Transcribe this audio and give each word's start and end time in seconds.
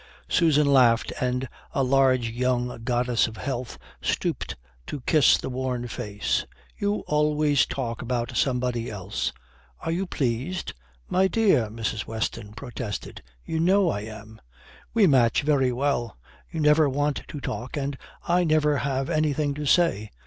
Susan 0.27 0.65
laughed 0.65 1.13
and, 1.21 1.47
a 1.73 1.83
large 1.83 2.31
young 2.31 2.81
goddess 2.83 3.27
of 3.27 3.37
health, 3.37 3.77
stooped 4.01 4.55
to 4.87 5.01
kiss 5.01 5.37
the 5.37 5.47
worn 5.47 5.85
face. 5.87 6.43
"You 6.75 7.03
always 7.05 7.67
talk 7.67 8.01
about 8.01 8.35
somebody 8.35 8.89
else. 8.89 9.31
Are 9.81 9.91
you 9.91 10.07
pleased?" 10.07 10.73
"My 11.07 11.27
dear!" 11.27 11.67
Mrs. 11.67 12.07
Weston 12.07 12.53
protested. 12.53 13.21
"You 13.45 13.59
know 13.59 13.89
I 13.89 13.99
am." 14.01 14.41
"We 14.91 15.05
match 15.05 15.43
very 15.43 15.71
well. 15.71 16.17
You 16.49 16.61
never 16.61 16.89
want 16.89 17.21
to 17.27 17.39
talk, 17.39 17.77
and 17.77 17.95
I 18.27 18.43
never 18.43 18.77
have 18.77 19.07
anything 19.07 19.53
to 19.53 19.67
say." 19.67 20.09